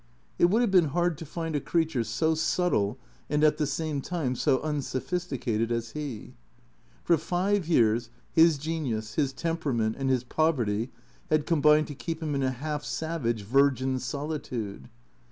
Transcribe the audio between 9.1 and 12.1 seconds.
his temperament and his poverty had combined to